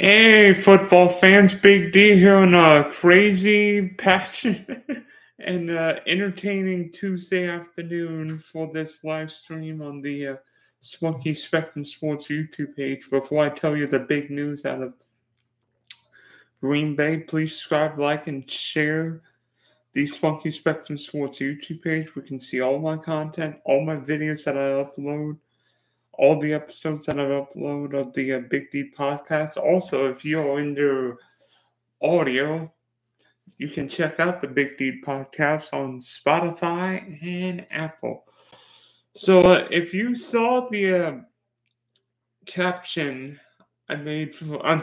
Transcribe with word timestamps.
Hey, 0.00 0.54
football 0.54 1.08
fans, 1.08 1.52
Big 1.54 1.90
D 1.90 2.14
here 2.14 2.36
on 2.36 2.54
a 2.54 2.88
crazy, 2.88 3.88
passionate, 3.88 4.86
and 5.40 5.72
uh, 5.72 5.98
entertaining 6.06 6.92
Tuesday 6.92 7.48
afternoon 7.48 8.38
for 8.38 8.72
this 8.72 9.02
live 9.02 9.32
stream 9.32 9.82
on 9.82 10.00
the 10.00 10.28
uh, 10.28 10.36
Spunky 10.82 11.34
Spectrum 11.34 11.84
Sports 11.84 12.28
YouTube 12.28 12.76
page. 12.76 13.10
Before 13.10 13.44
I 13.44 13.48
tell 13.48 13.76
you 13.76 13.88
the 13.88 13.98
big 13.98 14.30
news 14.30 14.64
out 14.64 14.82
of 14.82 14.94
Green 16.60 16.94
Bay, 16.94 17.18
please 17.18 17.54
subscribe, 17.54 17.98
like, 17.98 18.28
and 18.28 18.48
share 18.48 19.20
the 19.94 20.06
Spunky 20.06 20.52
Spectrum 20.52 20.96
Sports 20.96 21.40
YouTube 21.40 21.82
page. 21.82 22.14
We 22.14 22.22
can 22.22 22.38
see 22.38 22.60
all 22.60 22.78
my 22.78 22.98
content, 22.98 23.56
all 23.64 23.84
my 23.84 23.96
videos 23.96 24.44
that 24.44 24.56
I 24.56 24.84
upload 24.84 25.38
all 26.18 26.40
the 26.40 26.52
episodes 26.52 27.06
that 27.06 27.18
I've 27.18 27.28
uploaded 27.28 27.94
of 27.94 28.12
the 28.12 28.34
uh, 28.34 28.40
Big 28.40 28.70
D 28.70 28.90
podcast. 28.96 29.56
Also, 29.56 30.10
if 30.10 30.24
you're 30.24 30.58
into 30.58 31.16
audio, 32.02 32.70
you 33.56 33.68
can 33.68 33.88
check 33.88 34.20
out 34.20 34.42
the 34.42 34.48
Big 34.48 34.76
D 34.76 35.00
podcast 35.04 35.72
on 35.72 36.00
Spotify 36.00 37.22
and 37.22 37.66
Apple. 37.70 38.24
So, 39.14 39.40
uh, 39.42 39.68
if 39.70 39.94
you 39.94 40.14
saw 40.14 40.68
the 40.68 40.94
uh, 40.94 41.16
caption 42.46 43.38
I 43.88 43.96
made 43.96 44.34
for 44.34 44.64
uh, 44.66 44.82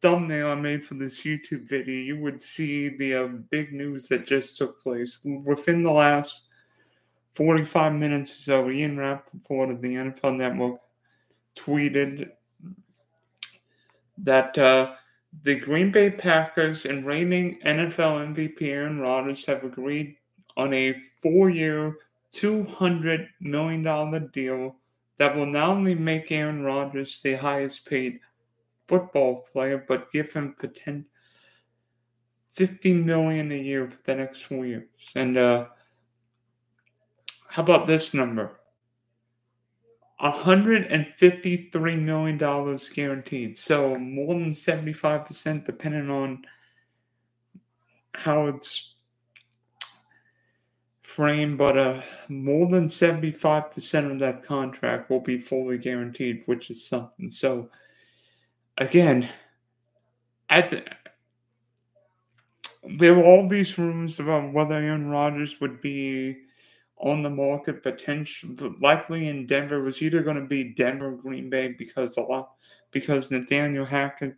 thumbnail 0.00 0.48
I 0.48 0.54
made 0.54 0.84
for 0.84 0.94
this 0.94 1.22
YouTube 1.22 1.66
video, 1.66 1.94
you 1.94 2.20
would 2.20 2.40
see 2.40 2.90
the 2.90 3.14
uh, 3.14 3.26
big 3.50 3.72
news 3.72 4.06
that 4.08 4.26
just 4.26 4.58
took 4.58 4.82
place 4.82 5.26
within 5.44 5.82
the 5.82 5.92
last 5.92 6.47
45 7.32 7.94
minutes 7.94 8.32
or 8.32 8.42
so, 8.42 8.70
Ian 8.70 8.96
Rapoport 8.96 9.70
of 9.70 9.80
the 9.80 9.94
NFL 9.94 10.36
Network 10.36 10.80
tweeted 11.56 12.30
that 14.18 14.56
uh, 14.58 14.94
the 15.42 15.54
Green 15.54 15.90
Bay 15.92 16.10
Packers 16.10 16.86
and 16.86 17.06
reigning 17.06 17.58
NFL 17.64 18.34
MVP 18.34 18.62
Aaron 18.62 18.98
Rodgers 18.98 19.44
have 19.46 19.64
agreed 19.64 20.16
on 20.56 20.74
a 20.74 20.94
four 21.22 21.50
year, 21.50 21.96
$200 22.34 23.28
million 23.40 24.30
deal 24.32 24.76
that 25.18 25.34
will 25.34 25.46
not 25.46 25.68
only 25.70 25.94
make 25.94 26.30
Aaron 26.32 26.62
Rodgers 26.62 27.20
the 27.22 27.34
highest 27.34 27.86
paid 27.86 28.20
football 28.86 29.46
player, 29.52 29.84
but 29.86 30.10
give 30.10 30.32
him 30.32 30.54
potential. 30.58 31.04
15 32.52 33.06
million 33.06 33.52
a 33.52 33.58
year 33.58 33.88
for 33.88 33.98
the 34.04 34.16
next 34.16 34.42
four 34.42 34.66
years. 34.66 34.88
And 35.14 35.36
uh, 35.36 35.66
how 37.48 37.62
about 37.62 37.86
this 37.86 38.14
number? 38.14 38.58
$153 40.22 42.02
million 42.02 42.38
guaranteed. 42.94 43.56
So 43.56 43.96
more 43.96 44.34
than 44.34 44.50
75%, 44.50 45.64
depending 45.64 46.10
on 46.10 46.44
how 48.14 48.46
it's 48.46 48.94
framed, 51.02 51.56
but 51.56 51.78
uh, 51.78 52.02
more 52.28 52.68
than 52.68 52.88
75% 52.88 54.12
of 54.12 54.18
that 54.18 54.42
contract 54.42 55.08
will 55.08 55.20
be 55.20 55.38
fully 55.38 55.78
guaranteed, 55.78 56.42
which 56.46 56.68
is 56.68 56.84
something. 56.84 57.30
So, 57.30 57.70
again, 58.76 59.28
at 60.50 60.70
the, 60.70 60.84
there 62.98 63.14
were 63.14 63.24
all 63.24 63.48
these 63.48 63.78
rumors 63.78 64.18
about 64.18 64.52
whether 64.52 64.74
Aaron 64.74 65.08
Rodgers 65.08 65.60
would 65.60 65.80
be 65.80 66.38
on 67.00 67.22
the 67.22 67.30
market 67.30 67.82
potential 67.82 68.50
likely 68.80 69.28
in 69.28 69.46
Denver 69.46 69.82
was 69.82 70.02
either 70.02 70.22
going 70.22 70.36
to 70.36 70.46
be 70.46 70.64
Denver 70.64 71.12
Green 71.12 71.48
Bay 71.48 71.68
because 71.78 72.16
a 72.16 72.22
lot 72.22 72.52
because 72.90 73.30
Nathaniel 73.30 73.84
Hackett 73.84 74.34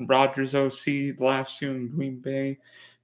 Rodgers 0.00 0.54
OC 0.54 1.18
last 1.18 1.60
year 1.60 1.72
in 1.72 1.88
Green 1.88 2.18
Bay 2.18 2.58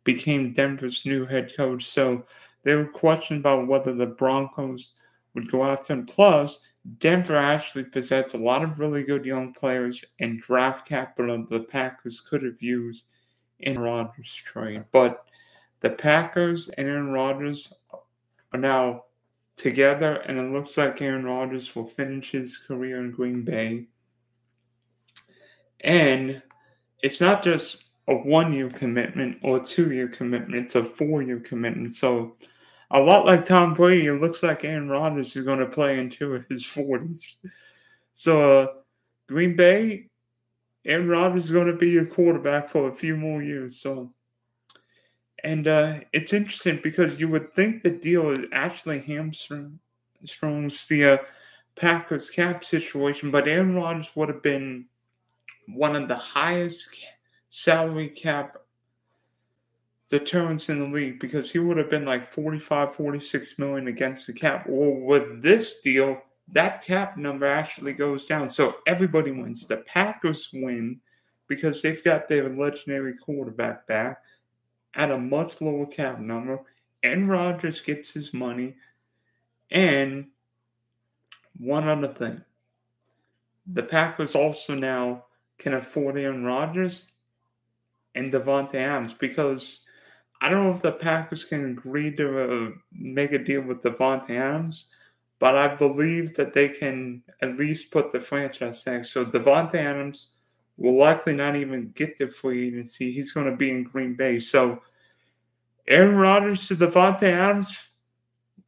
became 0.04 0.52
Denver's 0.52 1.04
new 1.04 1.26
head 1.26 1.52
coach. 1.56 1.84
So 1.84 2.24
there 2.62 2.78
were 2.78 2.86
questions 2.86 3.40
about 3.40 3.66
whether 3.66 3.92
the 3.92 4.06
Broncos 4.06 4.94
would 5.34 5.50
go 5.50 5.64
after 5.64 5.92
him. 5.92 6.06
Plus, 6.06 6.60
Denver 6.98 7.36
actually 7.36 7.84
possessed 7.84 8.34
a 8.34 8.38
lot 8.38 8.62
of 8.62 8.78
really 8.78 9.02
good 9.02 9.24
young 9.24 9.52
players 9.52 10.04
and 10.20 10.40
draft 10.40 10.88
capital 10.88 11.44
the 11.48 11.60
Packers 11.60 12.20
could 12.20 12.42
have 12.42 12.62
used 12.62 13.04
in 13.60 13.78
Rodgers' 13.78 14.34
trade. 14.34 14.84
But 14.92 15.24
the 15.80 15.90
Packers 15.90 16.68
and 16.68 16.88
Aaron 16.88 17.12
Rodgers 17.12 17.72
are 18.52 18.60
now 18.60 19.04
together, 19.56 20.16
and 20.16 20.38
it 20.38 20.52
looks 20.52 20.76
like 20.76 21.00
Aaron 21.00 21.24
Rodgers 21.24 21.74
will 21.74 21.86
finish 21.86 22.32
his 22.32 22.58
career 22.58 23.00
in 23.00 23.10
Green 23.10 23.42
Bay. 23.42 23.86
And 25.80 26.42
it's 27.02 27.20
not 27.20 27.42
just 27.42 27.84
a 28.08 28.14
one 28.14 28.52
year 28.52 28.70
commitment 28.70 29.38
or 29.42 29.58
a 29.58 29.64
two 29.64 29.92
year 29.92 30.08
commitment, 30.08 30.64
it's 30.64 30.74
a 30.74 30.84
four 30.84 31.22
year 31.22 31.40
commitment. 31.40 31.94
So, 31.94 32.36
a 32.90 33.00
lot 33.00 33.26
like 33.26 33.44
Tom 33.44 33.74
Brady, 33.74 34.06
it 34.06 34.20
looks 34.20 34.42
like 34.42 34.64
Aaron 34.64 34.88
Rodgers 34.88 35.34
is 35.34 35.44
going 35.44 35.58
to 35.58 35.66
play 35.66 35.98
into 35.98 36.44
his 36.48 36.64
40s. 36.64 37.34
So, 38.14 38.62
uh, 38.62 38.66
Green 39.28 39.56
Bay, 39.56 40.08
Aaron 40.84 41.08
Rodgers 41.08 41.46
is 41.46 41.50
going 41.50 41.66
to 41.66 41.76
be 41.76 41.90
your 41.90 42.06
quarterback 42.06 42.68
for 42.68 42.88
a 42.88 42.94
few 42.94 43.16
more 43.16 43.42
years. 43.42 43.80
So, 43.80 44.14
and 45.46 45.68
uh, 45.68 45.94
it's 46.12 46.32
interesting 46.32 46.80
because 46.82 47.20
you 47.20 47.28
would 47.28 47.54
think 47.54 47.82
the 47.82 47.90
deal 47.90 48.30
is 48.30 48.48
actually 48.52 48.98
hamstrings 48.98 50.88
the 50.88 51.04
uh, 51.04 51.18
Packers 51.76 52.28
cap 52.28 52.64
situation, 52.64 53.30
but 53.30 53.46
Aaron 53.46 53.76
Rodgers 53.76 54.10
would 54.16 54.28
have 54.28 54.42
been 54.42 54.86
one 55.68 55.94
of 55.94 56.08
the 56.08 56.16
highest 56.16 56.88
salary 57.48 58.08
cap 58.08 58.56
deterrents 60.10 60.68
in 60.68 60.80
the 60.80 60.88
league 60.88 61.20
because 61.20 61.52
he 61.52 61.60
would 61.60 61.76
have 61.76 61.90
been 61.90 62.04
like 62.04 62.26
45, 62.26 62.96
46 62.96 63.58
million 63.60 63.86
against 63.86 64.26
the 64.26 64.32
cap. 64.32 64.66
Well, 64.68 65.00
with 65.00 65.42
this 65.42 65.80
deal, 65.80 66.22
that 66.54 66.82
cap 66.82 67.16
number 67.16 67.46
actually 67.46 67.92
goes 67.92 68.26
down. 68.26 68.50
So 68.50 68.78
everybody 68.88 69.30
wins. 69.30 69.68
The 69.68 69.76
Packers 69.78 70.50
win 70.52 71.00
because 71.46 71.82
they've 71.82 72.02
got 72.02 72.28
their 72.28 72.48
legendary 72.48 73.16
quarterback 73.16 73.86
back 73.86 74.22
at 74.96 75.10
a 75.10 75.18
much 75.18 75.60
lower 75.60 75.86
cap 75.86 76.18
number, 76.18 76.60
and 77.02 77.28
Rodgers 77.28 77.80
gets 77.80 78.12
his 78.12 78.34
money. 78.34 78.74
And 79.70 80.28
one 81.58 81.88
other 81.88 82.12
thing 82.12 82.42
the 83.66 83.82
Packers 83.82 84.34
also 84.34 84.74
now 84.74 85.24
can 85.58 85.74
afford 85.74 86.16
Aaron 86.16 86.44
Rodgers 86.44 87.12
and 88.14 88.32
Davante 88.32 88.76
Adams 88.76 89.12
because 89.12 89.84
I 90.40 90.48
don't 90.48 90.64
know 90.64 90.72
if 90.72 90.82
the 90.82 90.92
Packers 90.92 91.44
can 91.44 91.70
agree 91.70 92.14
to 92.16 92.66
uh, 92.66 92.70
make 92.92 93.32
a 93.32 93.38
deal 93.38 93.62
with 93.62 93.82
Davante 93.82 94.30
Adams, 94.30 94.88
but 95.38 95.56
I 95.56 95.74
believe 95.74 96.36
that 96.36 96.52
they 96.52 96.68
can 96.68 97.22
at 97.42 97.56
least 97.56 97.90
put 97.90 98.12
the 98.12 98.20
franchise 98.20 98.84
tag. 98.84 99.04
So 99.04 99.24
Davante 99.24 99.76
Adams 99.76 100.32
will 100.76 100.98
likely 100.98 101.34
not 101.34 101.56
even 101.56 101.92
get 101.94 102.16
to 102.16 102.28
free 102.28 102.68
agency. 102.68 103.12
He's 103.12 103.32
going 103.32 103.50
to 103.50 103.56
be 103.56 103.70
in 103.70 103.84
Green 103.84 104.14
Bay. 104.14 104.40
So 104.40 104.82
Aaron 105.88 106.16
Rodgers 106.16 106.68
to 106.68 106.76
Davante 106.76 107.24
Adams 107.24 107.90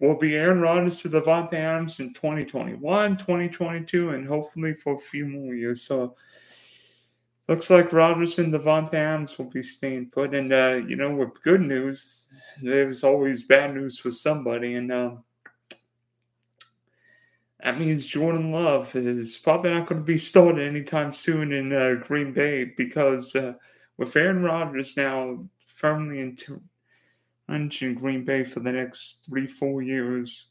will 0.01 0.17
be 0.17 0.37
Aaron 0.37 0.61
Rodgers 0.61 1.03
to 1.03 1.09
Davante 1.09 1.55
Adams 1.55 1.99
in 1.99 2.13
2021, 2.15 3.17
2022, 3.17 4.11
and 4.11 4.27
hopefully 4.27 4.75
for 4.75 4.95
a 4.95 4.99
few 4.99 5.27
more 5.27 5.55
years. 5.55 5.83
So 5.83 6.15
looks 7.49 7.71
like 7.71 7.93
Rodgers 7.93 8.39
and 8.39 8.53
Davante 8.53 8.95
Adams 8.95 9.37
will 9.37 9.51
be 9.51 9.63
staying 9.63 10.11
put. 10.11 10.35
And 10.35 10.53
uh, 10.53 10.81
you 10.87 10.97
know, 10.97 11.15
with 11.15 11.43
good 11.43 11.63
news, 11.63 12.29
there's 12.63 13.03
always 13.03 13.45
bad 13.45 13.75
news 13.75 13.99
for 13.99 14.13
somebody, 14.13 14.75
and 14.75 14.93
um, 14.93 15.25
that 17.63 17.79
means 17.79 18.07
Jordan 18.07 18.53
Love 18.53 18.95
is 18.95 19.37
probably 19.37 19.73
not 19.73 19.89
going 19.89 20.01
to 20.01 20.05
be 20.05 20.19
started 20.19 20.67
anytime 20.67 21.13
soon 21.13 21.53
in 21.53 21.73
uh, 21.73 21.95
Green 22.05 22.33
Bay 22.33 22.65
because 22.65 23.35
uh, 23.35 23.55
with 23.97 24.17
Aaron 24.17 24.43
Rodgers 24.43 24.97
now 24.97 25.45
firmly 25.67 26.21
into 26.21 26.61
in 27.49 27.95
Green 27.95 28.25
Bay 28.25 28.45
for 28.45 28.61
the 28.61 28.71
next 28.71 29.25
three, 29.27 29.47
four 29.47 29.81
years, 29.83 30.49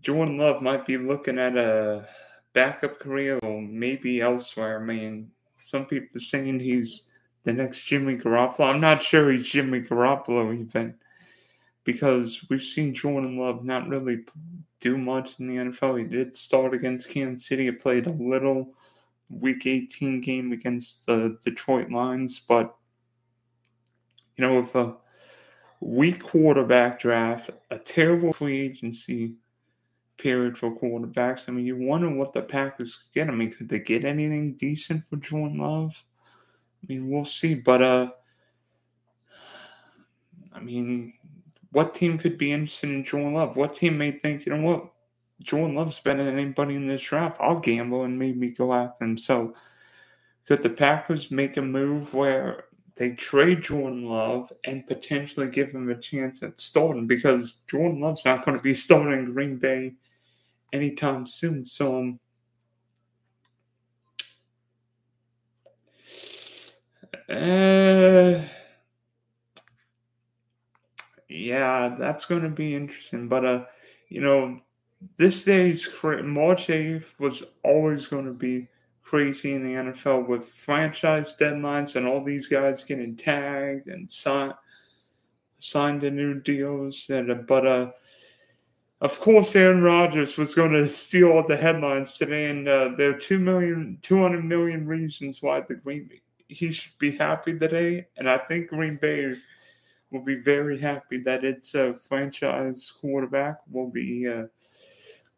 Jordan 0.00 0.38
Love 0.38 0.62
might 0.62 0.86
be 0.86 0.96
looking 0.96 1.38
at 1.38 1.56
a 1.56 2.06
backup 2.52 3.00
career 3.00 3.38
or 3.42 3.60
maybe 3.60 4.20
elsewhere. 4.20 4.80
I 4.80 4.84
mean, 4.84 5.30
some 5.62 5.86
people 5.86 6.16
are 6.16 6.20
saying 6.20 6.60
he's 6.60 7.08
the 7.44 7.52
next 7.52 7.82
Jimmy 7.82 8.16
Garoppolo. 8.16 8.72
I'm 8.72 8.80
not 8.80 9.02
sure 9.02 9.32
he's 9.32 9.48
Jimmy 9.48 9.80
Garoppolo 9.80 10.54
even 10.54 10.94
because 11.84 12.44
we've 12.48 12.62
seen 12.62 12.94
Jordan 12.94 13.38
Love 13.38 13.64
not 13.64 13.88
really 13.88 14.24
do 14.80 14.96
much 14.96 15.38
in 15.38 15.48
the 15.48 15.56
NFL. 15.56 15.98
He 15.98 16.04
did 16.04 16.36
start 16.36 16.74
against 16.74 17.08
Kansas 17.08 17.46
City. 17.46 17.64
He 17.64 17.72
played 17.72 18.06
a 18.06 18.12
little 18.12 18.74
Week 19.28 19.66
18 19.66 20.20
game 20.20 20.52
against 20.52 21.06
the 21.06 21.38
Detroit 21.44 21.90
Lions, 21.90 22.40
but 22.40 22.74
you 24.36 24.46
know, 24.46 24.60
with 24.60 24.74
a 24.74 24.96
weak 25.80 26.22
quarterback 26.22 27.00
draft, 27.00 27.50
a 27.70 27.78
terrible 27.78 28.32
free 28.32 28.60
agency 28.60 29.34
period 30.18 30.56
for 30.58 30.76
quarterbacks. 30.78 31.48
I 31.48 31.52
mean, 31.52 31.66
you 31.66 31.76
wonder 31.76 32.10
what 32.10 32.32
the 32.32 32.42
Packers 32.42 32.96
could 32.96 33.12
get. 33.14 33.28
I 33.28 33.32
mean, 33.32 33.52
could 33.52 33.68
they 33.68 33.78
get 33.78 34.04
anything 34.04 34.54
decent 34.54 35.04
for 35.06 35.16
Jordan 35.16 35.58
Love? 35.58 36.04
I 36.82 36.86
mean, 36.86 37.08
we'll 37.08 37.24
see. 37.24 37.54
But 37.54 37.82
uh, 37.82 38.10
I 40.52 40.60
mean, 40.60 41.14
what 41.72 41.94
team 41.94 42.18
could 42.18 42.36
be 42.36 42.52
interested 42.52 42.90
in 42.90 43.04
Jordan 43.04 43.34
Love? 43.34 43.56
What 43.56 43.76
team 43.76 43.98
may 43.98 44.12
think, 44.12 44.46
you 44.46 44.56
know 44.56 44.62
what, 44.62 44.92
Jordan 45.40 45.76
Love's 45.76 45.98
better 45.98 46.24
than 46.24 46.38
anybody 46.38 46.74
in 46.76 46.88
this 46.88 47.02
draft? 47.02 47.38
I'll 47.40 47.60
gamble 47.60 48.04
and 48.04 48.18
maybe 48.18 48.50
go 48.50 48.72
after 48.72 49.04
him. 49.04 49.16
So, 49.16 49.54
could 50.46 50.62
the 50.62 50.70
Packers 50.70 51.30
make 51.30 51.56
a 51.56 51.62
move 51.62 52.12
where 52.12 52.64
they 52.96 53.10
trade 53.10 53.62
Jordan 53.62 54.04
Love 54.04 54.52
and 54.64 54.86
potentially 54.86 55.46
give 55.48 55.70
him 55.70 55.88
a 55.88 55.94
chance 55.94 56.42
at 56.42 56.60
starting? 56.60 57.06
Because 57.06 57.54
Jordan 57.68 58.00
Love's 58.00 58.24
not 58.24 58.44
going 58.44 58.56
to 58.56 58.62
be 58.62 58.74
starting 58.74 59.18
in 59.18 59.32
Green 59.32 59.56
Bay 59.56 59.94
anytime 60.72 61.26
soon. 61.26 61.64
So, 61.64 61.98
um, 61.98 62.20
uh, 67.30 68.19
yeah, 71.50 71.96
that's 71.98 72.26
going 72.26 72.42
to 72.42 72.48
be 72.48 72.76
interesting. 72.76 73.26
But 73.26 73.44
uh, 73.44 73.64
you 74.08 74.20
know, 74.20 74.60
this 75.16 75.42
day's 75.42 75.88
March 76.02 76.68
8th 76.68 77.18
was 77.18 77.42
always 77.64 78.06
going 78.06 78.26
to 78.26 78.32
be 78.32 78.68
crazy 79.02 79.54
in 79.54 79.64
the 79.64 79.90
NFL 79.90 80.28
with 80.28 80.44
franchise 80.44 81.34
deadlines 81.36 81.96
and 81.96 82.06
all 82.06 82.22
these 82.22 82.46
guys 82.46 82.84
getting 82.84 83.16
tagged 83.16 83.88
and 83.88 84.10
signed 84.10 84.54
signed 85.58 86.02
to 86.02 86.10
new 86.12 86.40
deals. 86.40 87.10
And 87.10 87.32
uh, 87.32 87.34
but 87.34 87.66
uh, 87.66 87.90
of 89.00 89.18
course, 89.18 89.56
Aaron 89.56 89.82
Rodgers 89.82 90.36
was 90.36 90.54
going 90.54 90.72
to 90.80 90.88
steal 90.88 91.32
all 91.32 91.46
the 91.48 91.56
headlines 91.56 92.16
today, 92.16 92.48
and 92.50 92.68
uh, 92.68 92.90
there 92.96 93.10
are 93.10 93.18
two 93.18 93.40
million, 93.40 93.98
two 94.02 94.22
hundred 94.22 94.44
million 94.44 94.86
reasons 94.86 95.42
why 95.42 95.62
the 95.62 95.74
Green 95.74 96.06
Bay, 96.06 96.22
he 96.46 96.70
should 96.70 96.96
be 97.00 97.16
happy 97.16 97.58
today, 97.58 98.06
and 98.16 98.30
I 98.30 98.38
think 98.38 98.68
Green 98.68 98.98
Bay 99.02 99.34
will 100.10 100.22
be 100.22 100.36
very 100.36 100.78
happy 100.78 101.18
that 101.18 101.44
its 101.44 101.74
a 101.74 101.94
franchise 101.94 102.92
quarterback 103.00 103.58
will 103.70 103.88
be 103.88 104.28
uh, 104.28 104.44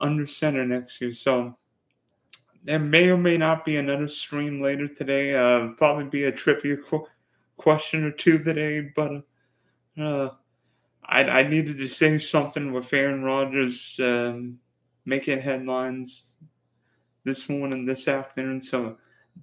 under 0.01 0.27
center 0.27 0.65
next 0.65 1.01
year. 1.01 1.13
So 1.13 1.57
there 2.65 2.79
may 2.79 3.09
or 3.09 3.19
may 3.19 3.37
not 3.37 3.65
be 3.65 3.77
another 3.77 4.09
stream 4.09 4.63
later 4.63 4.89
today. 4.89 5.35
Uh, 5.35 5.69
probably 5.77 6.05
be 6.05 6.25
a 6.25 6.33
trivia 6.33 6.77
qu- 6.77 7.07
question 7.57 8.05
or 8.05 8.13
two 8.13 8.39
today, 8.39 8.81
but 8.95 9.23
uh, 10.01 10.31
I, 11.05 11.25
I 11.25 11.43
needed 11.49 11.79
to 11.79 11.89
say 11.89 12.19
something 12.19 12.73
with 12.73 12.93
Aaron 12.93 13.23
Rodgers 13.23 13.99
um, 14.03 14.59
making 15.05 15.41
headlines 15.41 16.37
this 17.25 17.49
morning, 17.49 17.85
this 17.85 18.09
afternoon. 18.09 18.63
So 18.63 18.97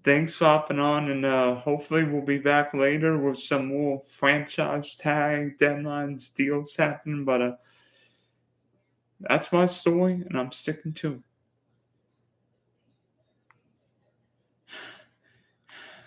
thanks 0.03 0.38
for 0.38 0.45
hopping 0.45 0.80
on, 0.80 1.09
and 1.09 1.25
uh, 1.25 1.56
hopefully 1.56 2.03
we'll 2.03 2.21
be 2.21 2.38
back 2.38 2.74
later 2.74 3.18
with 3.18 3.39
some 3.39 3.68
more 3.68 4.03
franchise 4.07 4.95
tag 4.95 5.57
deadlines, 5.57 6.33
deals 6.33 6.75
happening. 6.75 7.25
But 7.25 7.41
uh, 7.41 7.56
that's 9.19 9.51
my 9.51 9.65
story, 9.65 10.13
and 10.13 10.39
I'm 10.39 10.51
sticking 10.51 10.94
to 10.94 11.13
it. 11.13 11.21